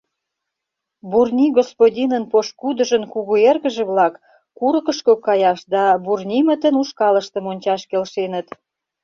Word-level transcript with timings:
Бурни 1.09 1.45
господинын 1.57 2.23
пошкудыжын 2.31 3.03
кугу 3.13 3.33
эргыже-влак 3.49 4.13
курыкышко 4.57 5.13
каяш 5.25 5.59
да 5.73 5.83
Бурнимытын 6.05 6.75
ушкалыштым 6.81 7.45
ончаш 7.51 7.81
келшеныт. 7.89 8.47